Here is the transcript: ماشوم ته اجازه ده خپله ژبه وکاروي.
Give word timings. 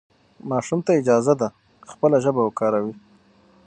ماشوم 0.49 0.79
ته 0.85 0.91
اجازه 0.99 1.33
ده 1.39 1.47
خپله 1.91 2.17
ژبه 2.23 2.41
وکاروي. 2.43 2.93